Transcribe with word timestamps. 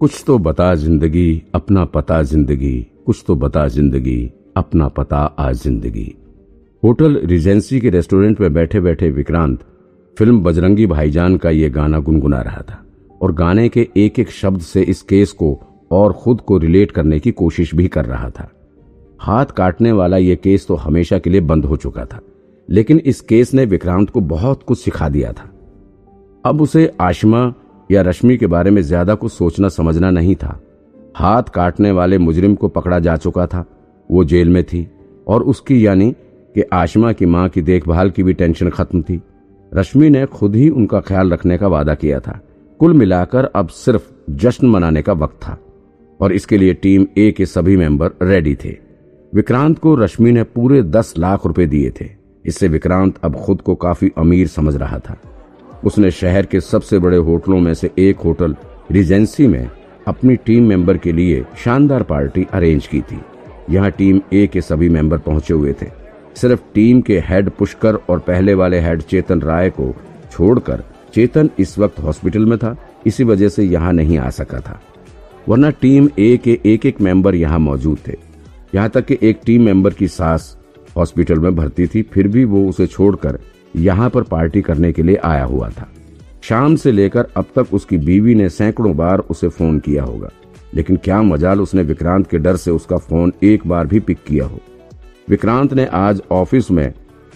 कुछ 0.00 0.22
तो 0.26 0.36
बता 0.38 0.74
ज़िंदगी, 0.74 1.42
अपना 1.54 1.84
पता 1.84 2.22
ज़िंदगी। 2.22 2.86
कुछ 3.06 3.22
तो 3.26 3.34
बता 3.36 3.66
ज़िंदगी, 3.68 4.30
अपना 4.56 4.88
पता 4.88 5.18
आ 5.18 5.50
ज़िंदगी। 5.52 6.14
होटल 6.82 7.16
रिजेंसी 7.24 7.80
के 7.80 7.90
रेस्टोरेंट 7.90 8.40
में 8.40 8.52
बैठे 8.54 8.80
बैठे 8.80 9.10
विक्रांत, 9.10 9.58
फ़िल्म 10.16 10.42
बजरंगी 10.42 10.86
भाईजान 10.86 11.36
का 11.36 11.50
ये 11.50 11.70
गाना 11.70 12.00
गुनगुना 12.00 12.40
रहा 12.40 12.62
था 12.62 12.82
और 13.20 13.32
गाने 13.34 13.68
के 13.68 13.88
एक 13.96 14.18
एक 14.18 14.30
शब्द 14.32 14.60
से 14.62 14.82
इस 14.84 15.02
केस 15.02 15.32
को 15.32 15.58
और 15.90 16.12
खुद 16.14 16.40
को 16.40 16.58
रिलेट 16.58 16.92
करने 16.92 17.20
की 17.20 17.30
कोशिश 17.32 17.74
भी 17.74 17.88
कर 17.88 18.04
रहा 18.04 18.30
था। 18.30 18.50
हाथ 19.20 19.46
काटने 19.56 19.92
वाला 19.94 20.16
यह 20.18 20.34
केस 20.34 20.66
तो 20.66 20.74
हमेशा 20.76 21.18
के 21.18 21.30
लिए 21.30 21.40
बंद 21.42 21.64
हो 21.64 21.76
चुका 21.76 22.04
था, 22.04 22.20
लेकिन 22.68 22.98
इस 22.98 23.20
केस 23.22 23.54
ने 23.54 23.64
विक्रांत 23.66 24.10
को 24.10 24.20
बहुत 24.22 24.62
कुछ 24.62 24.78
सिखा 24.78 25.08
दिया 25.08 25.32
था। 25.32 25.52
अब 26.44 26.60
उसे 26.62 26.90
आशमा 27.00 27.52
या 27.90 28.02
रश्मि 28.02 28.36
के 28.36 28.46
बारे 28.46 28.70
में 28.70 28.80
ज़्यादा 28.82 29.14
कुछ 29.14 29.32
सोचना 29.32 29.68
समझना 29.68 30.10
नहीं 30.10 30.34
था। 30.34 30.60
हाथ 31.16 31.42
काटने 31.54 31.90
वाले 31.90 32.18
मुजरिम 32.18 32.54
को 32.54 32.68
पकड़ा 32.68 32.98
जा 32.98 33.16
चुका 33.16 33.46
था। 33.46 33.64
वो 34.10 34.24
जेल 34.24 34.48
में 34.48 34.62
थी 34.64 34.86
और 35.26 35.42
उसकी 35.42 35.84
यानी 35.86 36.10
कि 36.54 36.62
आशमा 36.72 37.12
की 37.12 37.26
माँ 37.26 37.48
की 37.48 37.62
देखभाल 37.62 38.10
की 38.10 38.22
भी 38.22 38.32
टेंशन 38.32 38.70
खत्म 38.70 39.02
थी। 39.02 39.20
रश्मि 39.72 40.10
ने 40.10 40.24
खुद 40.26 40.56
ही 40.56 40.68
उनका 40.70 41.00
ख्याल 41.00 41.32
रखने 41.32 41.58
का 41.58 41.68
वादा 41.68 41.94
किया 41.94 42.20
था। 42.20 42.40
कुल 42.80 42.92
मिलाकर 42.92 43.44
अब 43.46 43.68
सिर्फ़ 43.68 44.10
जश्न 44.32 44.66
मनाने 44.66 45.02
का 45.02 45.12
वक्त 45.14 45.36
था 45.42 45.58
और 46.20 46.32
इसके 46.32 46.58
लिए 46.58 46.74
टीम 46.74 47.06
ए 47.18 47.30
के 47.30 47.46
सभी 47.46 47.76
मेंबर 47.76 48.10
रेडी 48.22 48.54
थे। 48.54 48.76
विक्रांत 49.32 49.78
को 49.78 49.94
रश्मि 49.94 50.32
ने 50.32 50.42
पूरे 50.44 50.82
दस 50.82 51.14
लाख 51.18 51.46
रुपए 51.46 51.66
दिए 51.66 51.90
थे। 52.00 52.08
इससे 52.44 52.68
विक्रांत 52.68 53.18
अब 53.24 53.36
खुद 53.36 53.60
को 53.60 53.74
काफ़ी 53.74 54.10
अमीर 54.18 54.46
समझ 54.48 54.76
रहा 54.76 54.98
था। 54.98 55.16
उसने 55.84 56.10
शहर 56.10 56.46
के 56.46 56.60
सबसे 56.60 56.98
बड़े 56.98 57.16
होटलों 57.16 57.60
में 57.60 57.72
से 57.74 57.90
एक 57.98 58.20
होटल, 58.20 58.56
रिजेंसी 58.90 59.46
में, 59.46 59.70
अपनी 60.06 60.36
टीम 60.36 60.68
मेंबर 60.68 60.96
के 60.96 61.12
लिए 61.12 61.44
शानदार 61.64 62.02
पार्टी 62.02 62.46
अरेंज 62.52 62.86
की 62.86 63.00
थी। 63.02 63.20
यहाँ 63.70 63.90
टीम 63.90 64.20
ए 64.32 64.46
के 64.46 64.60
सभी 64.60 64.88
मेंबर 64.88 65.18
पहुँचे 65.18 65.54
हुए 65.54 65.72
थे। 65.72 65.86
सिर्फ़ 66.36 66.60
टीम 66.74 67.00
के 67.00 67.18
हेड 67.18 67.50
पुष्कर 67.50 67.94
और 67.94 68.18
पहले 68.18 68.54
वाले 68.54 68.80
हेड 68.80 69.02
चेतन 69.02 69.40
राय 69.40 69.70
को 69.70 69.94
छोड़कर 70.32 70.82
चेतन 71.14 71.50
इस 71.58 71.78
वक्त 71.78 71.98
हॉस्पिटल 71.98 72.44
में 72.44 72.58
था, 72.58 72.76
इसी 73.06 73.24
वजह 73.24 73.48
से 73.48 73.64
यहाँ 73.64 73.92
नहीं 73.92 74.18
आ 74.18 74.30
सका 74.30 74.60
था। 74.60 74.80
वरना 75.48 75.70
टीम 75.70 76.08
ए 76.18 76.36
के 76.36 76.58
एक 76.66 76.86
एक 76.86 77.00
मेंबर 77.00 77.34
यहाँ 77.34 77.58
मौजूद 77.58 77.98
थे। 78.08 78.14
यहाँ 78.74 78.88
तक 78.88 79.06
कि 79.06 79.18
एक 79.22 79.40
टीम 79.46 79.62
मेंबर 79.62 79.94
की 79.94 80.08
सास 80.08 80.56
हॉस्पिटल 80.96 81.38
में 81.38 81.54
भर्ती 81.56 81.86
थी, 81.86 82.02
फिर 82.02 82.28
भी 82.28 82.44
वो 82.44 82.68
उसे 82.68 82.86
छोड़कर 82.86 83.38
यहाँ 83.76 84.08
पर 84.10 84.22
पार्टी 84.24 84.62
करने 84.62 84.92
के 84.92 85.02
लिए 85.02 85.16
आया 85.16 85.44
हुआ 85.44 85.68
था। 85.70 85.88
शाम 86.42 86.76
से 86.76 86.92
लेकर 86.92 87.26
अब 87.36 87.46
तक 87.56 87.74
उसकी 87.74 87.98
बीवी 87.98 88.34
ने 88.34 88.48
सैकड़ों 88.50 88.96
बार 88.96 89.18
उसे 89.20 89.48
फ़ोन 89.48 89.78
किया 89.78 90.02
होगा, 90.04 90.30
लेकिन 90.74 90.96
क्या 90.96 91.20
मजाल 91.22 91.60
उसने 91.60 91.82
विक्रांत 91.82 92.26
के 92.26 92.38
डर 92.38 92.56
से 92.56 92.70
उसका 92.70 92.96
फ़ोन 92.98 93.32
एक 93.44 93.66
बार 93.66 93.86
भी 93.86 94.00
पिक 94.00 94.18
किया 94.26 94.46
हो। 94.46 94.60
विक्रांत 95.28 95.74
ने 95.74 95.86
आज 95.86 96.22
ऑफ़िस 96.32 96.70
में 96.70 96.92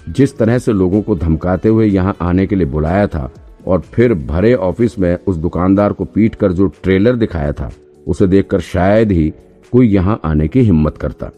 जिस 0.08 0.36
तरह 0.38 0.58
से 0.58 0.72
लोगों 0.72 1.00
को 1.02 1.14
धमकाते 1.16 1.68
हुए 1.68 1.86
यहाँ 1.86 2.16
आने 2.22 2.46
के 2.46 2.56
लिए 2.56 2.66
बुलाया 2.68 3.06
था 3.06 3.30
और 3.66 3.80
फिर 3.94 4.14
भरे 4.16 4.54
ऑफ़िस 4.54 4.98
में 4.98 5.16
उस 5.18 5.36
दुकानदार 5.38 5.92
को 5.92 6.04
पीट 6.06 6.34
कर 6.34 6.52
जो 6.52 6.66
ट्रेलर 6.82 7.16
दिखाया 7.16 7.52
था, 7.52 7.70
उसे 8.06 8.26
देखकर 8.26 8.60
शायद 8.62 9.12
ही 9.12 9.32
कोई 9.72 9.88
यहाँ 9.88 10.20
आने 10.24 10.48
की 10.48 10.60
हिम्मत 10.60 10.96
करता। 10.98 11.30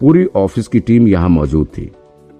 पूरी 0.00 0.24
ऑफ़िस 0.36 0.68
की 0.68 0.80
टीम 0.80 1.06
यहाँ 1.08 1.28
मौजूद 1.30 1.66
थी। 1.68 1.90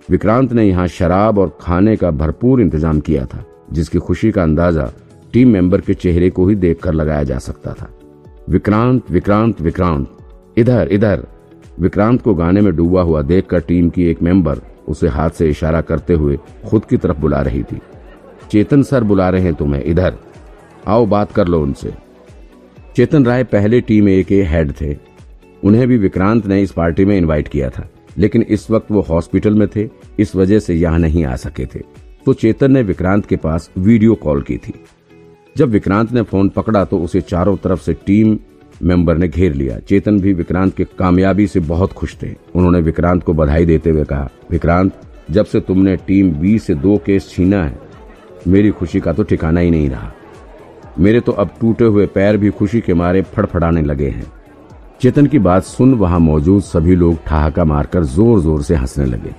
विक्रांत 0.08 0.52
ने 0.52 0.64
यहाँ 0.64 0.86
शराब 0.88 1.38
और 1.38 1.56
खाने 1.60 1.96
का 1.96 2.10
भरपूर 2.10 2.60
इंतज़ाम 2.60 3.00
किया 3.00 3.24
था, 3.26 3.44
जिसकी 3.72 3.98
खुशी 3.98 4.30
का 4.30 4.42
अंदाज़ा 4.42 4.90
टीम 5.32 5.48
मेंबर 5.48 5.80
के 5.80 5.94
चेहरे 5.94 6.28
को 6.30 6.46
ही 6.48 6.54
देखकर 6.54 6.92
लगाया 6.92 7.22
जा 7.22 7.38
सकता 7.38 7.72
था। 7.72 7.88
विक्रांत 8.48 9.10
विक्रांत 9.10 9.60
विक्रांत, 9.60 10.08
इधर 10.56 10.88
इधर। 10.92 11.26
विक्रांत 11.80 12.20
को 12.22 12.34
गाने 12.34 12.60
में 12.60 12.74
डूबा 12.76 13.02
हुआ 13.02 13.22
देखकर 13.22 13.60
टीम 13.60 13.88
की 13.90 14.04
एक 14.04 14.22
मेंबर 14.22 14.60
उसे 14.88 15.08
हाथ 15.08 15.30
से 15.30 15.48
इशारा 15.48 15.80
करते 15.80 16.14
हुए 16.14 16.38
खुद 16.66 16.84
की 16.84 16.96
तरफ़ 16.96 17.18
बुला 17.18 17.40
रही 17.40 17.62
थी। 17.62 17.80
चेतन 18.50 18.82
सर 18.82 19.04
बुला 19.04 19.28
रहे 19.30 19.42
हैं 19.42 19.54
तुम्हें, 19.54 19.82
इधर। 19.84 20.14
आओ 20.88 21.06
बात 21.06 21.32
कर 21.32 21.48
लो 21.48 21.62
उनसे। 21.62 21.94
चेतन 22.96 23.24
राय 23.24 23.44
पहले 23.44 23.80
टीम 23.80 24.08
ए 24.08 24.22
के 24.22 24.42
हेड 24.42 24.72
थे। 24.80 24.96
उन्हें 25.64 25.86
भी 25.88 25.98
विक्रांत 25.98 26.46
ने 26.46 26.62
इस 26.62 26.72
पार्टी 26.72 27.04
में 27.04 27.16
इनवाइट 27.18 27.48
किया 27.48 27.70
था। 27.70 27.88
लेकिन 28.18 28.42
इस 28.42 28.70
वक्त 28.70 28.90
वो 28.90 29.00
हॉस्पिटल 29.00 29.54
में 29.54 29.66
थे, 29.76 29.88
इस 30.18 30.34
वजह 30.36 30.58
से 30.58 30.74
यहाँ 30.74 30.98
नहीं 30.98 31.24
आ 31.24 31.36
सके 31.36 31.66
थे। 31.66 31.80
तो 32.26 32.32
चेतन 32.32 32.72
ने 32.72 32.82
विक्रांत 32.82 33.26
के 33.26 33.36
पास 33.36 33.70
वीडियो 33.78 34.14
कॉल 34.14 34.42
की 34.42 34.56
थी। 34.56 34.72
जब 35.56 35.68
विक्रांत 35.68 36.12
ने 36.12 36.22
फ़ोन 36.22 36.48
पकड़ा 36.48 36.84
तो 36.84 36.98
उसे 36.98 37.20
चारों 37.20 37.56
तरफ़ 37.56 37.80
से 37.80 37.92
टीम 38.06 38.38
मेंबर 38.82 39.16
ने 39.16 39.28
घेर 39.28 39.54
लिया। 39.54 39.78
चेतन 39.78 40.20
भी 40.20 40.32
विक्रांत 40.32 40.74
के 40.76 40.84
कामयाबी 40.98 41.46
से 41.46 41.60
बहुत 41.60 41.92
खुश 41.92 42.16
थे। 42.22 42.34
उन्होंने 42.54 42.80
विक्रांत 42.80 43.22
को 43.24 43.32
बधाई 43.32 43.66
देते 43.66 43.90
हुए 43.90 44.04
कहा, 44.04 44.30
विक्रांत, 44.50 44.92
जब 45.30 45.44
से 45.44 45.60
तुमने 45.60 45.96
टीम 45.96 46.32
बी 46.32 46.58
से 46.58 46.74
दो 46.74 46.96
केस 46.96 47.28
छीना 47.30 47.62
है, 47.64 47.78
मेरी 48.48 48.70
खुशी 48.70 49.00
का 49.00 49.12
तो 49.12 49.22
ठिकाना 49.22 49.60
ही 49.60 49.70
नहीं 49.70 49.88
रहा। 49.90 50.12
मेरे 50.98 51.20
तो 51.20 51.32
अब 51.32 51.50
टूटे 51.60 51.84
हुए 51.84 52.06
पैर 52.06 52.36
भी 52.36 52.50
खुशी 52.50 52.80
के 52.80 52.94
मारे 52.94 53.22
फड़फड़ाने 53.22 53.82
लगे 53.82 54.08
हैं। 54.08 54.26
चेतन 55.00 55.26
की 55.26 55.38
बात 55.38 55.64
सुन 55.64 55.94
वहाँ 55.94 56.18
मौजूद 56.20 56.62
सभी 56.62 56.94
लोग 56.96 57.16
ठहाका 57.26 57.64
मारकर 57.64 58.04
ज़ोर 58.04 58.40
ज़ोर 58.40 58.62
से 58.62 58.74
हंसने 58.74 59.04
लगे। 59.06 59.34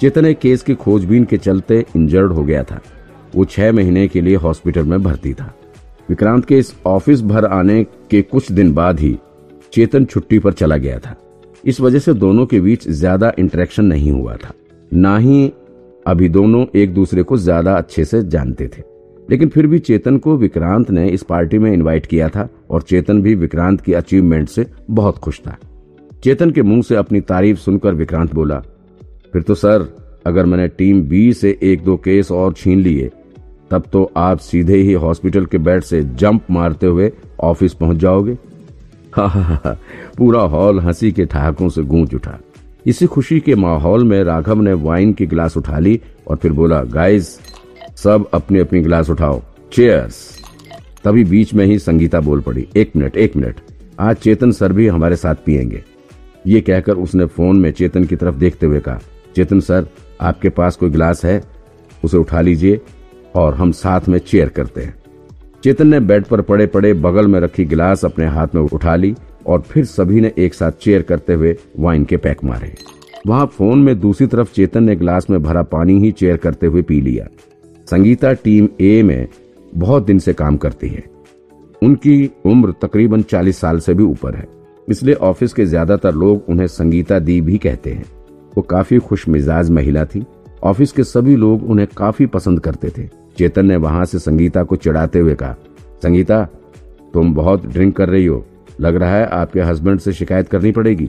चेतन 0.00 0.26
एक 0.26 0.38
केस 0.38 0.62
की 0.62 0.74
खोजबीन 0.74 1.24
के 1.24 1.36
चलते 1.38 1.84
इंजर्ड 1.96 2.32
हो 2.32 2.44
गया 2.44 2.62
था। 2.62 2.80
वो 3.34 3.44
छह 3.44 3.72
महीने 3.72 4.06
के 4.08 4.20
लिए 4.20 4.36
हॉस्पिटल 4.36 4.84
में 4.84 5.02
भर्ती 5.02 5.34
था। 5.34 5.52
विक्रांत 6.08 6.44
के 6.44 6.58
इस 6.58 6.74
ऑफ़िस 6.86 7.22
भर 7.22 7.44
आने 7.44 7.82
के 8.10 8.22
कुछ 8.22 8.50
दिन 8.52 8.72
बाद 8.74 9.00
ही 9.00 9.16
चेतन 9.72 10.04
छुट्टी 10.04 10.38
पर 10.38 10.52
चला 10.52 10.76
गया 10.76 10.98
था। 10.98 11.14
इस 11.64 11.80
वजह 11.80 11.98
से 11.98 12.14
दोनों 12.14 12.46
के 12.46 12.60
बीच 12.60 12.88
ज़्यादा 12.88 13.32
इंटरेक्शन 13.38 13.84
नहीं 13.84 14.10
हुआ 14.12 14.36
था। 14.36 14.52
ना 14.92 15.16
ही 15.18 15.52
अभी 16.06 16.28
दोनों 16.28 16.64
एक 16.74 16.94
दूसरे 16.94 17.22
को 17.22 17.36
ज़्यादा 17.36 17.74
अच्छे 17.74 18.04
से 18.04 18.22
जानते 18.24 18.68
थे। 18.68 18.82
लेकिन 19.30 19.48
फिर 19.48 19.66
भी 19.66 19.78
चेतन 19.78 20.18
को 20.18 20.36
विक्रांत 20.36 20.90
ने 20.90 21.08
इस 21.08 21.22
पार्टी 21.22 21.58
में 21.58 21.72
इनवाइट 21.72 22.06
किया 22.06 22.28
था 22.28 22.48
और 22.70 22.82
चेतन 22.82 23.22
भी 23.22 23.34
विक्रांत 23.34 23.80
की 23.80 23.92
अचीवमेंट 23.92 24.48
से 24.48 24.66
बहुत 24.90 25.18
खुश 25.18 25.40
था। 25.40 25.56
चेतन 26.24 26.50
के 26.50 26.62
मुँह 26.62 26.82
से 26.82 26.96
अपनी 26.96 27.20
तारीफ़ 27.20 27.58
सुनकर 27.58 27.94
विक्रांत 27.94 28.34
बोला, 28.34 28.58
फिर 29.32 29.42
तो 29.42 29.54
सर, 29.54 29.86
अगर 30.26 30.46
मैंने 30.46 30.68
टीम 30.68 31.02
बी 31.02 31.32
से 31.32 31.58
एक 31.62 31.82
दो 31.84 31.96
केस 31.96 32.30
और 32.30 32.52
छीन 32.52 32.78
लिए, 32.80 33.10
तब 33.70 33.82
तो 33.92 34.12
आप 34.16 34.38
सीधे 34.38 34.76
ही 34.76 34.92
हॉस्पिटल 34.92 35.46
के 35.46 35.58
बेड 35.58 35.82
से 35.82 36.02
जंप 36.02 36.46
मारते 36.50 36.86
हुए 36.86 37.12
ऑफ़िस 37.40 37.74
पहुँच 37.74 37.96
जाओगे। 37.96 38.38
पूरा 40.18 40.40
हॉल 40.40 40.80
हँसी 40.80 41.12
के 41.12 41.24
ठहाकों 41.24 41.68
से 41.68 41.82
गूंज 41.82 42.14
उठा। 42.14 42.38
इसी 42.86 43.06
खुशी 43.06 43.40
के 43.40 43.54
माहौल 43.54 44.04
में 44.04 44.24
राघव 44.24 44.60
ने 44.60 44.72
वाइन 44.72 45.12
की 45.12 45.26
गिलास 45.26 45.56
उठा 45.56 45.78
ली 45.78 46.00
और 46.28 46.36
फिर 46.36 46.52
बोला, 46.52 46.82
गाइस 46.82 47.38
सब 47.96 48.24
अपनी 48.34 48.58
अपनी 48.58 48.80
गिलास 48.80 49.10
उठाओ। 49.10 49.40
चेयर्स 49.72 50.16
तभी 51.04 51.24
बीच 51.24 51.52
में 51.54 51.64
ही 51.66 51.78
संगीता 51.78 52.20
बोल 52.20 52.40
पड़ी, 52.40 52.66
एक 52.76 52.90
मिनट 52.96 53.16
एक 53.16 53.36
मिनट। 53.36 53.60
आज 54.00 54.16
चेतन 54.16 54.50
सर 54.50 54.72
भी 54.72 54.86
हमारे 54.88 55.16
साथ 55.16 55.34
पियेंगे। 55.46 55.82
ये 56.46 56.60
कहकर 56.60 56.96
उसने 56.96 57.26
फ़ोन 57.26 57.60
में 57.60 57.70
चेतन 57.70 58.04
की 58.04 58.16
तरफ़ 58.16 58.34
देखते 58.34 58.66
हुए 58.66 58.80
कहा, 58.80 58.98
चेतन 59.36 59.60
सर, 59.60 59.86
आपके 60.20 60.48
पास 60.48 60.76
कोई 60.76 60.90
गिलास 60.90 61.24
है? 61.24 61.42
उसे 62.04 62.16
उठा 62.16 62.40
लीजिए 62.40 62.80
और 63.34 63.54
हम 63.54 63.72
साथ 63.72 64.08
में 64.08 64.18
चेयर 64.18 64.48
करते 64.48 64.80
हैं। 64.80 64.94
चेतन 65.64 65.86
ने 65.86 66.00
बेड 66.00 66.24
पर 66.24 66.40
पड़े 66.40 66.66
पड़े 66.66 66.92
बगल 66.94 67.26
में 67.26 67.40
रखी 67.40 67.64
गिलास 67.64 68.04
अपने 68.04 68.26
हाथ 68.26 68.54
में 68.54 68.62
उठा 68.62 68.96
ली 68.96 69.14
और 69.46 69.60
फिर 69.60 69.84
सभी 69.84 70.20
ने 70.20 70.32
एक 70.38 70.54
साथ 70.54 70.72
चेयर 70.72 71.02
करते 71.02 71.32
हुए 71.32 71.56
वाइन 71.78 72.04
के 72.04 72.16
पैक 72.16 72.44
मारे। 72.44 72.74
वहाँ 73.26 73.46
फ़ोन 73.46 73.82
में 73.82 73.98
दूसरी 74.00 74.26
तरफ़ 74.26 74.52
चेतन 74.52 74.84
ने 74.84 74.96
गिलास 74.96 75.30
में 75.30 75.42
भरा 75.42 75.62
पानी 75.62 75.98
ही 76.00 76.12
चेयर 76.12 76.36
करते 76.36 76.66
हुए 76.66 76.82
पी 76.82 77.00
लिया। 77.00 77.26
संगीता 77.88 78.32
टीम 78.34 78.68
ए 78.80 79.02
में 79.02 79.26
बहुत 79.72 80.06
दिन 80.06 80.18
से 80.18 80.32
काम 80.32 80.56
करती 80.56 80.88
है। 80.88 81.04
उनकी 81.82 82.30
उम्र 82.46 82.72
तकरीबन 82.82 83.22
40 83.22 83.58
साल 83.60 83.78
से 83.78 83.94
भी 83.94 84.02
ऊपर 84.02 84.34
है। 84.34 84.46
इसलिए 84.88 85.14
ऑफ़िस 85.14 85.52
के 85.52 85.64
ज़्यादातर 85.66 86.14
लोग 86.14 86.48
उन्हें 86.48 86.66
संगीता 86.66 87.18
दी 87.18 87.40
भी 87.40 87.58
कहते 87.58 87.90
हैं। 87.90 88.04
वो 88.56 88.62
काफ़ी 88.62 88.98
खुश 88.98 89.28
मिजाज 89.28 89.70
महिला 89.70 90.04
थी। 90.04 90.24
ऑफ़िस 90.62 90.92
के 90.92 91.04
सभी 91.04 91.36
लोग 91.36 91.70
उन्हें 91.70 91.88
काफ़ी 91.96 92.26
पसंद 92.26 92.60
करते 92.60 92.90
थे। 92.98 93.08
चेतन 93.38 93.66
ने 93.66 93.76
वहाँ 93.76 94.04
से 94.04 94.18
संगीता 94.18 94.62
को 94.62 94.76
चिढ़ाते 94.76 95.18
हुए 95.18 95.34
कहा, 95.34 95.56
संगीता, 96.02 96.44
तुम 97.14 97.34
बहुत 97.34 97.66
ड्रिंक 97.66 97.96
कर 97.96 98.08
रही 98.08 98.26
हो। 98.26 98.44
लग 98.80 98.96
रहा 98.96 99.16
है 99.16 99.26
आपके 99.26 99.60
हस्बैंड 99.60 100.00
से 100.00 100.12
शिकायत 100.12 100.48
करनी 100.48 100.72
पड़ेगी। 100.72 101.08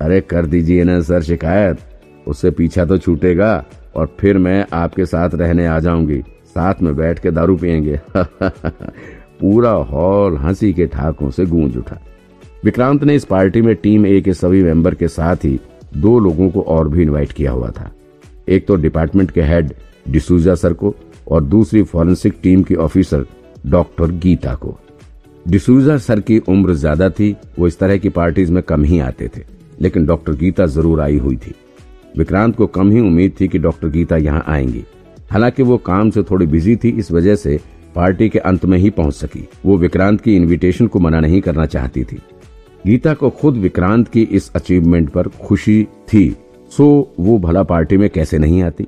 अरे 0.00 0.20
कर 0.20 0.46
दीजिए 0.46 0.84
ना 0.84 1.00
सर 1.00 1.22
शिकायत। 1.22 1.78
उससे 2.26 2.50
पीछा 2.50 2.84
तो 2.84 2.98
छूटेगा। 2.98 3.64
और 3.96 4.14
फिर 4.20 4.38
मैं 4.38 4.64
आपके 4.72 5.06
साथ 5.06 5.34
रहने 5.34 5.66
आ 5.66 5.78
जाऊँगी। 5.80 6.20
साथ 6.46 6.82
में 6.82 6.94
बैठ 6.96 7.18
के 7.18 7.30
दारू 7.30 7.56
पियेंगे। 7.56 8.00
पूरा 9.40 9.70
हॉल 9.70 10.36
हँसी 10.36 10.72
के 10.72 10.86
ठाकों 10.86 11.30
से 11.30 11.46
गूंज 11.46 11.76
उठा। 11.76 11.98
विक्रांत 12.64 13.04
ने 13.04 13.14
इस 13.14 13.24
पार्टी 13.24 13.62
में 13.62 13.74
टीम 13.76 14.06
ए 14.06 14.20
के 14.20 14.32
सभी 14.34 14.62
मेंबर 14.62 14.94
के 14.94 15.08
साथ 15.08 15.44
ही 15.44 15.58
दो 15.96 16.18
लोगों 16.18 16.48
को 16.50 16.60
और 16.60 16.88
भी 16.88 17.02
इनवाइट 17.02 17.32
किया 17.32 17.52
हुआ 17.52 17.70
था। 17.70 17.90
एक 18.48 18.66
तो 18.66 18.76
डिपार्टमेंट 18.76 19.30
के 19.30 19.42
हेड 19.42 19.72
डिसूजा 20.08 20.54
सर 20.54 20.72
को 20.72 20.94
और 21.28 21.44
दूसरी 21.44 21.82
फॉरेंसिक 21.82 22.34
टीम 22.42 22.62
की 22.62 22.74
ऑफिसर 22.74 23.26
डॉक्टर 23.66 24.10
गीता 24.10 24.54
को। 24.54 24.78
डिसूजा 25.48 25.96
सर 25.98 26.20
की 26.20 26.38
उम्र 26.38 26.74
ज़्यादा 26.74 27.10
थी, 27.10 27.36
वो 27.58 27.66
इस 27.66 27.78
तरह 27.78 27.96
की 27.96 28.08
पार्टीज़ 28.08 28.52
में 28.52 28.62
कम 28.62 28.84
ही 28.84 28.98
आते 29.00 29.28
थे, 29.36 29.42
लेकिन 29.80 30.06
डॉक्टर 30.06 30.32
गीता 30.32 30.66
ज़रूर 30.66 31.00
आई 31.00 31.18
हुई 31.18 31.36
थी। 31.36 31.54
विक्रांत 32.18 32.56
को 32.56 32.66
कम 32.66 32.90
ही 32.90 33.00
उम्मीद 33.00 33.32
थी 33.40 33.48
कि 33.48 33.58
डॉक्टर 33.58 33.88
गीता 33.88 34.16
यहाँ 34.16 34.44
आएँगी। 34.46 34.84
हालाँकि 35.30 35.62
वो 35.62 35.76
काम 35.76 36.10
से 36.10 36.22
थोड़ी 36.22 36.46
बिज़ी 36.46 36.76
थी, 36.76 36.88
इस 36.88 37.12
वजह 37.12 37.34
से 37.34 37.60
पार्टी 37.94 38.28
के 38.28 38.38
अंत 38.38 38.64
में 38.64 38.78
ही 38.78 38.90
पहुँच 38.90 39.14
सकी। 39.14 39.48
वो 39.66 39.76
विक्रांत 39.76 40.20
की 40.20 40.36
इनविटेशन 40.36 40.86
को 40.86 40.98
मना 40.98 41.20
नहीं 41.20 41.40
करना 41.40 41.66
चाहती 41.66 42.04
थी। 42.04 42.22
गीता 42.86 43.14
को 43.14 43.30
खुद 43.30 43.54
विक्रांत 43.54 44.08
की 44.08 44.22
इस 44.22 44.52
अचीवमेंट 44.54 45.10
पर 45.10 45.22
खुशी 45.22 45.84
थी। 45.84 46.36
सो 46.70 47.14
वो 47.20 47.38
भला 47.38 47.62
पार्टी 47.62 47.96
में 47.96 48.10
कैसे 48.10 48.38
नहीं 48.38 48.62
आती? 48.62 48.86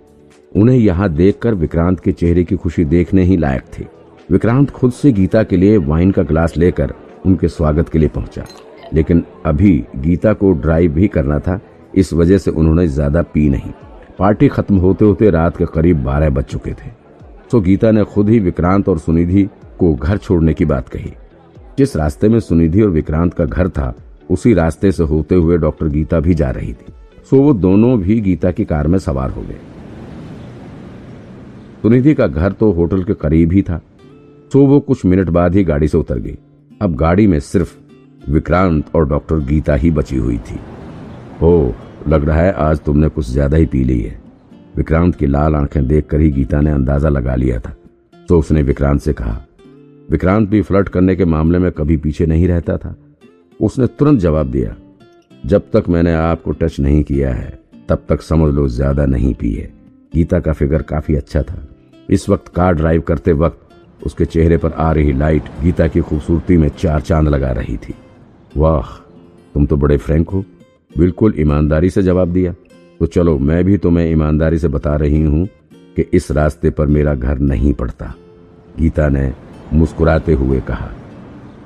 उन्हें 0.57 0.79
यहाँ 0.79 1.13
देखकर 1.13 1.55
विक्रांत 1.55 2.01
के 2.01 2.13
चेहरे 2.13 2.45
की 2.45 2.57
खुशी 2.57 2.85
देखने 2.85 3.25
ही 3.25 3.37
लायक 3.37 3.63
थी। 3.63 3.87
विक्रांत 4.31 4.71
खुद 4.71 4.93
से 4.93 5.13
गीता 5.13 5.43
के 5.43 5.57
लिए 5.57 5.77
वाइन 5.77 6.11
का 6.11 6.23
ग्लास 6.23 6.57
लेकर 6.57 6.95
उनके 7.27 7.49
स्वागत 7.49 7.89
के 7.89 7.99
लिए 7.99 8.09
पहुँचा। 8.09 8.45
लेकिन 8.95 9.25
अभी 9.47 9.85
गीता 9.97 10.33
को 10.33 10.53
ड्राइव 10.53 10.93
भी 10.93 11.09
करना 11.09 11.39
था। 11.39 11.61
इस 11.97 12.13
वजह 12.13 12.39
से 12.39 12.51
उन्होंने 12.51 12.87
ज़्यादा 12.89 13.23
पी 13.25 13.49
नहीं। 13.49 13.73
पार्टी 14.19 14.49
खत्म 14.49 14.77
होते 14.77 15.05
होते 15.05 15.31
रात 15.31 15.57
के 15.57 15.65
करीब 15.65 16.03
बारह 16.05 16.31
बज 16.31 16.45
चुके 16.45 16.73
थे। 16.73 16.91
तो 17.51 17.61
गीता 17.61 17.91
ने 17.91 18.05
खुद 18.05 18.29
ही 18.29 18.39
विक्रांत 18.39 18.89
और 18.89 18.99
सुनिधि 18.99 19.49
को 19.79 19.95
घर 19.95 20.19
छोड़ने 20.19 20.55
की 20.55 20.65
बात 20.65 20.89
कही। 20.89 21.13
जिस 21.79 21.97
रास्ते 21.97 22.29
में 22.29 22.39
सुनिधि 22.41 22.83
और 22.83 22.91
विक्रांत 22.91 23.35
का 23.35 23.45
घर 23.45 23.69
था, 23.69 23.95
उसी 24.31 24.55
रास्ते 24.55 24.93
से 24.93 25.03
होते 25.03 25.35
हुए 25.35 25.57
डॉक्टर 25.59 25.89
गीता 25.89 26.21
भी 26.21 26.35
जा 26.35 26.51
रही 26.51 26.73
थी। 26.73 26.93
सो 27.31 27.41
वो 27.43 27.53
दोनों 27.53 27.99
भी 28.01 28.21
गीता 28.21 28.51
की 28.51 28.65
कार 28.65 28.87
में 28.87 28.99
सवार 28.99 29.31
हो 29.31 29.43
गए। 29.43 29.59
सुनिधि 31.83 32.15
का 32.15 32.27
घर 32.27 32.53
तो 32.53 32.71
होटल 32.73 33.03
के 33.05 33.15
करीब 33.15 33.53
ही 33.53 33.63
था। 33.63 33.81
सो 34.53 34.67
वो 34.67 34.81
कुछ 34.81 35.05
मिनट 35.05 35.31
बाद 35.31 35.55
ही 35.55 35.65
गाड़ी 35.65 35.89
से 35.89 35.99
उतर 35.99 36.19
गई। 36.19 36.37
अब 36.81 36.95
गाड़ी 36.95 37.27
में 37.27 37.39
सिर्फ़ 37.41 37.77
विक्रांत 38.31 38.95
और 38.95 39.09
डॉक्टर 39.09 39.39
गीता 39.45 39.75
ही 39.75 39.91
बची 39.91 40.17
हुई 40.17 40.39
थी। 40.41 40.59
ओ 41.43 41.73
लग 42.07 42.25
रहा 42.25 42.41
है 42.41 42.53
आज 42.53 42.81
तुमने 42.81 43.09
कुछ 43.09 43.27
ज़्यादा 43.27 43.57
ही 43.57 43.67
पी 43.67 43.83
ली 43.85 44.01
है। 44.01 44.19
विक्रांत 44.77 45.15
की 45.15 45.27
लाल 45.27 45.55
आँखें 45.55 45.87
देखकर 45.89 46.21
ही 46.21 46.31
गीता 46.31 46.61
ने 46.61 46.71
अंदाज़ा 46.71 47.09
लगा 47.09 47.35
लिया 47.35 47.59
था। 47.59 47.75
तो 48.29 48.39
उसने 48.39 48.63
विक्रांत 48.63 49.01
से 49.01 49.13
कहा, 49.13 49.41
विक्रांत 50.09 50.49
भी 50.49 50.61
फ्लर्ट 50.63 50.89
करने 50.89 51.17
के 51.17 51.25
मामले 51.25 51.59
में 51.59 51.71
कभी 51.73 51.97
पीछे 51.97 52.27
नहीं 52.27 52.49
रहता 52.49 52.77
था? 52.77 52.95
उसने 53.61 53.87
तुरंत 53.89 54.21
जवाब 54.21 54.51
दिया, 54.51 54.75
जब 55.45 55.71
तक 55.73 55.89
मैंने 55.89 56.15
आपको 56.15 56.53
टच 56.53 56.79
नहीं 56.81 57.03
किया 57.03 57.33
है, 57.33 57.59
तब 57.89 58.05
तक 58.09 58.23
समझ 58.23 58.53
लो 58.55 58.67
ज़्यादा 58.69 59.07
नहीं 59.07 59.35
पी 59.35 59.53
है 59.53 59.73
गीता 60.13 60.41
का 60.41 60.53
फिगर 60.53 60.83
काफ़ी 60.85 61.15
अच्छा 61.17 61.43
था। 61.43 61.67
इस 62.09 62.29
वक्त 62.29 62.49
कार 62.49 62.75
ड्राइव 62.75 63.01
करते 63.01 63.33
वक्त 63.35 64.05
उसके 64.07 64.25
चेहरे 64.25 64.57
पर 64.57 64.73
आ 64.73 64.91
रही 64.93 65.13
लाइट 65.13 65.49
गीता 65.63 65.87
की 65.89 66.01
खूबसूरती 66.01 66.57
में 66.57 66.69
चार 66.71 67.01
चाँद 67.01 67.29
लगा 67.29 67.51
रही 67.53 67.77
थी। 67.79 67.95
वाह, 68.57 68.97
तुम 69.55 69.67
तो 69.67 69.77
बड़े 69.77 69.97
फ्रैंक 69.97 70.31
हो। 70.31 70.45
बिल्कुल 70.95 71.35
ईमानदारी 71.39 71.91
से 71.91 72.03
जवाब 72.03 72.33
दिया। 72.33 72.53
तो 73.01 73.07
चलो, 73.07 73.39
मैं 73.39 73.65
भी 73.65 73.77
तुम्हें 73.79 74.11
ईमानदारी 74.11 74.59
से 74.59 74.69
बता 74.69 74.95
रही 74.97 75.23
हूँ 75.23 75.47
कि 75.97 76.05
इस 76.13 76.31
रास्ते 76.31 76.71
पर 76.71 76.87
मेरा 76.87 77.15
घर 77.15 77.39
नहीं 77.39 77.73
पड़ता। 77.73 78.15
गीता 78.79 79.09
ने 79.09 79.33
मुस्कुराते 79.73 80.33
हुए 80.33 80.61
कहा, 80.61 80.91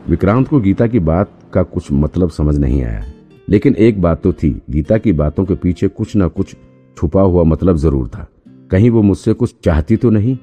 विक्रांत 0.09 0.49
को 0.49 0.61
गीता 0.61 0.87
की 0.87 0.99
बात 1.01 1.31
का 1.53 1.63
कुछ 1.63 1.93
मतलब 1.93 2.31
समझ 2.31 2.57
नहीं 2.59 2.83
आया। 2.85 3.05
लेकिन 3.49 3.75
एक 3.75 4.01
बात 4.03 4.23
तो 4.23 4.33
थी, 4.33 4.51
गीता 4.71 4.99
की 4.99 5.13
बातों 5.13 5.45
के 5.45 5.55
पीछे 5.55 5.89
कुछ 5.89 6.17
न 6.17 6.29
कुछ 6.29 6.55
छुपा 6.97 7.23
हुआ 7.23 7.45
मतलब 7.45 7.77
ज़रूर 7.77 8.09
था। 8.09 8.27
कहीं 8.71 8.91
वो 8.91 9.03
मुझसे 9.03 9.33
कुछ 9.33 9.55
चाहती 9.65 9.97
तो 9.97 10.11
नहीं? 10.11 10.37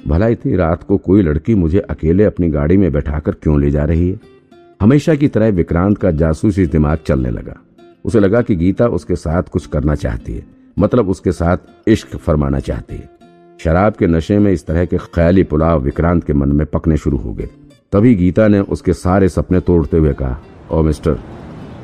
भला 0.00 0.28
इतनी 0.28 0.56
रात 0.56 0.82
को 0.82 0.96
कोई 0.96 1.22
लड़की 1.22 1.54
मुझे 1.54 1.78
अकेले 1.80 2.24
अपनी 2.24 2.48
गाड़ी 2.50 2.76
में 2.76 2.90
बैठाकर 2.92 3.32
क्यों 3.32 3.60
ले 3.60 3.70
जा 3.70 3.84
रही 3.84 4.08
है? 4.10 4.20
हमेशा 4.80 5.14
की 5.14 5.28
तरह 5.28 5.48
विक्रांत 5.48 5.98
का 5.98 6.10
जासूसी 6.10 6.66
दिमाग 6.66 6.98
चलने 7.06 7.30
लगा। 7.30 7.60
उसे 8.04 8.20
लगा 8.20 8.42
कि 8.42 8.56
गीता 8.56 8.86
उसके 8.88 9.16
साथ 9.16 9.42
कुछ 9.42 9.66
करना 9.66 9.94
चाहती 9.96 10.32
है 10.32 10.44
मतलब 10.76 11.08
उसके 11.08 11.32
साथ 11.32 11.88
इश्क 11.88 12.16
फरमाना 12.16 12.60
चाहती 12.60 12.96
है। 12.96 13.10
शराब 13.60 13.96
के 13.96 14.06
नशे 14.06 14.38
में 14.38 14.50
इस 14.52 14.66
तरह 14.66 14.84
के 14.84 14.98
ख्याली 15.06 15.42
पुलाव 15.44 15.80
विक्रांत 15.80 16.24
के 16.24 16.32
मन 16.32 16.52
में 16.52 16.66
पकने 16.66 16.96
शुरू 16.96 17.16
हो 17.16 17.32
गए। 17.32 17.48
तभी 17.92 18.14
गीता 18.14 18.46
ने 18.48 18.60
उसके 18.60 18.92
सारे 18.94 19.28
सपने 19.28 19.60
तोड़ते 19.60 19.96
हुए 19.96 20.12
कहा, 20.12 20.38
ओ 20.70 20.82
मिस्टर, 20.82 21.18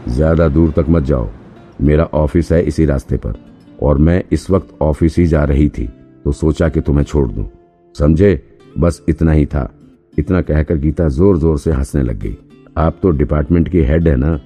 ज़्यादा 0.08 0.48
दूर 0.48 0.70
तक 0.72 0.86
मत 0.88 1.02
जाओ। 1.02 1.28
मेरा 1.80 2.04
ऑफ़िस 2.14 2.52
है 2.52 2.62
इसी 2.62 2.84
रास्ते 2.84 3.16
पर, 3.16 3.34
और 3.82 3.98
मैं 3.98 4.22
इस 4.32 4.50
वक्त 4.50 4.76
ऑफ़िस 4.82 5.18
ही 5.18 5.26
जा 5.26 5.44
रही 5.44 5.68
थी 5.68 5.88
तो 6.24 6.32
सोचा 6.32 6.68
कि 6.68 6.80
तुम्हें 6.80 7.04
छोड़ 7.04 7.28
दूँ। 7.28 7.48
समझे? 7.94 8.42
बस 8.78 9.02
इतना 9.08 9.32
ही 9.32 9.46
था। 9.46 9.70
इतना 10.18 10.40
कहकर 10.42 10.76
गीता 10.76 11.08
ज़ोर 11.08 11.38
ज़ोर 11.38 11.58
से 11.58 11.72
हंसने 11.72 12.02
लग 12.02 12.18
गई। 12.18 12.36
आप 12.78 12.98
तो 13.02 13.10
डिपार्टमेंट 13.12 13.68
की 13.68 13.82
हेड 13.82 14.08
है 14.08 14.16
ना 14.16 14.38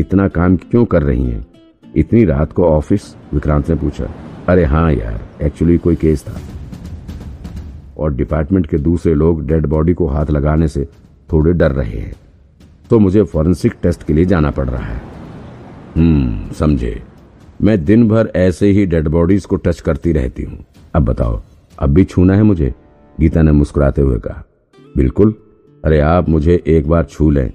इतना 0.00 0.28
काम 0.28 0.56
क्यों 0.56 0.84
कर 0.84 1.02
रही 1.02 1.24
हैं? 1.24 1.46
इतनी 1.96 2.24
रात 2.24 2.52
को 2.52 2.64
ऑफ़िस? 2.64 3.16
विक्रांत 3.34 3.70
ने 3.70 3.76
पूछा। 3.76 4.10
अरे 4.48 4.64
हाँ 4.64 4.92
यार 4.92 5.20
एक्चुअली 5.42 5.78
कोई 5.78 5.96
केस 5.96 6.24
था। 6.28 6.40
और 7.98 8.14
डिपार्टमेंट 8.14 8.66
के 8.66 8.78
दूसरे 8.78 9.14
लोग 9.14 9.46
डेड 9.46 9.66
बॉडी 9.66 9.94
को 9.94 10.06
हाथ 10.06 10.26
लगाने 10.30 10.68
से 10.68 10.88
थोड़े 11.32 11.52
डर 11.52 11.72
रहे 11.72 11.98
हैं। 11.98 12.12
तो 12.90 12.98
मुझे 12.98 13.22
फॉरेंसिक 13.22 13.74
टेस्ट 13.82 14.02
के 14.02 14.12
लिए 14.12 14.24
जाना 14.24 14.50
पड़ 14.50 14.66
रहा 14.66 14.84
है। 14.84 15.02
हम्म 15.96 16.52
समझे। 16.52 17.02
मैं 17.62 17.84
दिन 17.84 18.08
भर 18.08 18.32
ऐसे 18.36 18.70
ही 18.70 18.86
डेड 18.86 19.08
बॉडीज 19.08 19.46
को 19.46 19.56
टच 19.56 19.80
करती 19.80 20.12
रहती 20.12 20.42
हूँ। 20.42 20.64
अब 20.94 21.04
बताओ, 21.04 21.42
अब 21.78 21.90
भी 21.90 22.04
छूना 22.04 22.34
है 22.34 22.42
मुझे? 22.42 22.74
गीता 23.20 23.42
ने 23.42 23.52
मुस्कुराते 23.52 24.02
हुए 24.02 24.18
कहा। 24.18 24.44
बिल्कुल। 24.96 25.34
अरे 25.84 26.00
आप 26.00 26.28
मुझे 26.28 26.62
एक 26.66 26.88
बार 26.88 27.04
छू 27.04 27.30
लें। 27.30 27.52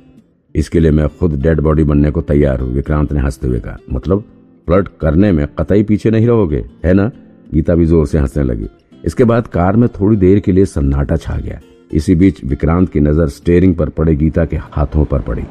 इसके 0.56 0.80
लिए 0.80 0.92
मैं 0.92 1.08
खुद 1.20 1.42
डेड 1.42 1.60
बॉडी 1.60 1.84
बनने 1.84 2.12
को 2.12 2.22
तैयार 2.22 2.60
हूँ, 2.60 2.70
विक्रांत 2.74 3.12
ने 3.14 3.20
हँसते 3.20 3.48
हुए 3.48 3.60
कहा। 3.60 3.78
मतलब 3.92 4.24
फ्लर्ट 4.68 4.88
करने 5.02 5.32
में 5.32 5.48
कतई 5.60 5.84
पीछे 5.84 6.10
नहीं 6.10 6.28
रहोगे, 6.28 6.64
है 6.86 6.94
ना? 6.94 7.12
गीता 7.54 7.76
भी 7.76 7.86
ज़ोर 7.86 8.08
से 8.08 8.18
हंसने 8.20 8.44
लगी। 8.44 8.68
इसके 9.06 9.24
बाद 9.24 9.48
कार 9.48 9.76
में 9.76 9.88
थोड़ी 9.90 10.18
देर 10.18 10.40
के 10.40 10.52
लिए 10.52 10.66
सन्नाटा 10.66 11.16
छा 11.16 11.38
गया। 11.38 11.60
इसी 11.94 12.16
बीच 12.16 12.44
विक्रांत 12.44 12.90
की 12.90 13.00
नज़र 13.00 13.28
स्टेयरिंग 13.28 13.76
पर 13.76 13.90
पड़े 13.90 14.16
गीता 14.16 14.46
के 14.46 14.58
हाथों 14.58 15.06
पर 15.06 15.22
पड़ी। 15.22 15.44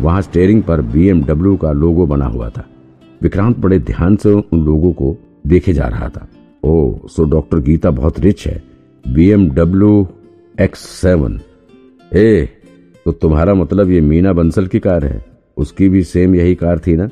वहाँ 0.00 0.22
स्टेयरिंग 0.22 0.62
पर 0.62 0.80
बीएमडब्ल्यू 0.80 1.56
का 1.56 1.72
लोगो 1.72 2.06
बना 2.06 2.26
हुआ 2.26 2.48
था। 2.48 2.64
विक्रांत 3.22 3.58
बड़े 3.58 3.78
ध्यान 3.78 4.16
से 4.16 4.32
उन 4.32 4.64
लोगों 4.64 4.92
को 4.92 5.16
देखे 5.46 5.72
जा 5.72 5.88
रहा 5.88 6.08
था। 6.08 6.28
ओ 6.64 7.08
सो 7.08 7.24
डॉक्टर 7.24 7.58
गीता 7.58 7.90
बहुत 7.90 8.20
रिच 8.20 8.46
है। 8.46 8.62
बीएमडब्ल्यू 9.04 10.06
एक्स 10.60 10.78
सेवन 10.78 11.40
ए 12.14 12.48
तो 13.06 13.12
तुम्हारा 13.12 13.52
मतलब 13.54 13.90
ये 13.90 14.00
मीना 14.00 14.32
बंसल 14.32 14.66
की 14.66 14.78
कार 14.78 15.04
है। 15.04 15.24
उसकी 15.56 15.88
भी 15.88 16.02
सेम 16.04 16.34
यही 16.34 16.54
कार 16.54 16.78
थी 16.78 16.94
ना? 16.96 17.08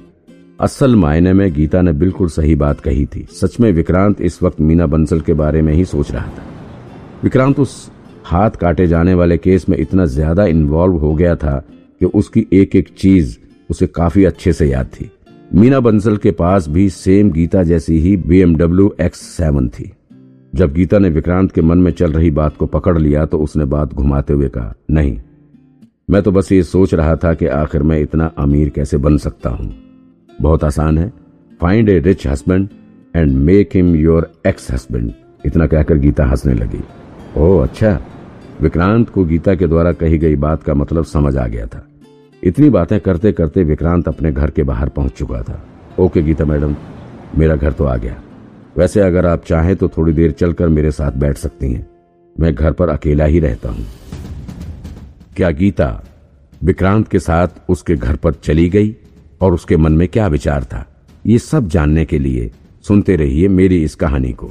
असल 0.61 0.95
मायने 0.97 1.33
में 1.33 1.53
गीता 1.55 1.83
ने 1.83 1.93
बिल्कुल 1.93 2.29
सही 2.29 2.55
बात 2.55 2.81
कही 2.81 3.05
थी। 3.07 3.27
सच 3.33 3.59
में 3.61 3.71
विक्रांत 3.73 4.21
इस 4.21 4.43
वक्त 4.43 4.61
मीना 4.61 4.87
बंसल 4.87 5.21
के 5.21 5.33
बारे 5.33 5.61
में 5.63 5.73
ही 5.73 5.85
सोच 5.85 6.11
रहा 6.11 6.27
था। 6.29 6.45
विक्रांत 7.23 7.61
उस 7.61 7.77
हाथ 8.25 8.51
काटे 8.51 8.87
जाने 8.87 9.15
वाले 9.15 9.37
केस 9.39 9.69
में 9.69 9.77
इतना 9.79 10.05
ज़्यादा 10.07 10.45
इन्वॉल्व 10.47 10.97
हो 10.97 11.15
गया 11.15 11.35
था 11.37 11.57
कि 12.01 12.07
उसकी 12.07 12.47
एक 12.53 12.75
एक 12.77 12.89
चीज़ 12.99 13.37
उसे 13.71 13.87
काफ़ी 13.87 14.25
अच्छे 14.25 14.53
से 14.53 14.67
याद 14.67 14.87
थी। 14.93 15.11
मीना 15.51 15.81
बंसल 15.81 16.17
के 16.17 16.31
पास 16.33 16.69
भी 16.69 16.89
सेम 16.91 17.31
गीता 17.33 17.63
जैसी 17.63 17.99
ही 17.99 18.17
बीएमडब्ल्यू 18.17 18.95
एक्स 19.01 19.21
सेवन 19.37 19.69
थी। 19.69 19.91
जब 20.53 20.73
गीता 20.73 20.99
ने 20.99 21.09
विक्रांत 21.11 21.53
के 21.53 21.63
मन 21.63 21.79
में 21.79 21.91
चल 21.93 22.13
रही 22.13 22.31
बात 22.33 22.57
को 22.57 22.67
पकड़ 22.67 22.99
लिया 22.99 23.25
तो 23.27 23.39
उसने 23.39 23.65
बात 23.67 23.95
घुमाते 23.95 24.33
हुए 24.33 24.49
कहा, 24.49 24.75
नहीं 24.91 25.17
मैं 26.09 26.23
तो 26.23 26.31
बस 26.33 26.51
ये 26.53 26.63
सोच 26.63 26.93
रहा 26.95 27.15
था 27.17 27.33
कि 27.35 27.47
आखिर 27.47 27.83
मैं 27.83 27.99
इतना 28.01 28.31
अमीर 28.39 28.69
कैसे 28.69 28.97
बन 28.97 29.17
सकता 29.19 29.51
हूँ। 29.51 29.73
बहुत 30.41 30.65
आसान 30.65 30.99
है। 30.99 31.13
Find 31.61 31.89
a 31.89 31.99
rich 31.99 32.27
husband 32.27 32.69
and 33.15 33.33
make 33.37 33.71
him 33.75 33.95
your 33.97 34.31
ex 34.47 34.71
husband 34.73 35.13
इतना 35.45 35.67
कहकर 35.67 35.99
गीता 35.99 36.25
हंसने 36.25 36.55
लगी। 36.55 36.83
ओह 37.37 37.63
अच्छा। 37.63 37.99
विक्रांत 38.61 39.09
को 39.11 39.25
गीता 39.25 39.55
के 39.55 39.67
द्वारा 39.67 39.93
कही 39.93 40.19
गई 40.19 40.37
बात 40.37 40.63
का 40.63 40.75
मतलब 40.75 41.05
समझ 41.05 41.37
आ 41.37 41.47
गया 41.47 41.67
था। 41.67 41.87
इतनी 42.43 42.71
बातें 42.71 42.99
करते 43.01 43.33
करते 43.33 43.65
विक्रांत 43.65 44.09
अपने 44.09 44.33
घर 44.33 44.51
के 44.51 44.63
बाहर 44.63 44.89
पहुँच 44.89 45.13
चुका 45.13 45.43
था। 45.43 45.61
ओके 45.99 46.23
गीता 46.23 46.45
मैडम, 46.45 46.77
मेरा 47.39 47.57
घर 47.57 47.73
तो 47.73 47.85
आ 47.85 47.97
गया। 47.97 48.21
वैसे 48.77 49.01
अगर 49.01 49.27
आप 49.27 49.45
चाहें 49.45 49.75
तो 49.77 49.89
थोड़ी 49.89 50.13
देर 50.13 50.31
चलकर 50.31 50.69
मेरे 50.69 50.91
साथ 50.91 51.13
बैठ 51.13 51.37
सकती 51.37 51.73
हैं। 51.73 51.87
मैं 52.37 52.55
घर 52.55 52.73
पर 52.73 52.89
अकेला 52.89 53.25
ही 53.25 53.41
रहता 53.41 53.69
हूँ। 53.69 53.87
क्या 55.37 55.51
गीता 55.51 56.05
विक्रांत 56.65 57.09
के 57.09 57.19
साथ 57.19 57.49
उसके 57.69 57.95
घर 57.95 58.17
पर 58.17 58.33
चली 58.33 58.69
गई 58.69 58.97
और 59.41 59.55
उसके 59.55 59.77
मन 59.77 59.93
में 59.93 60.09
क्या 60.09 60.27
विचार 60.27 60.65
था? 60.65 60.87
ये 61.27 61.39
सब 61.39 61.69
जानने 61.69 62.05
के 62.05 62.19
लिए 62.19 62.51
सुनते 62.89 63.17
रहिए 63.17 63.49
मेरी 63.49 63.83
इस 63.85 63.95
कहानी 63.95 64.33
को। 64.33 64.51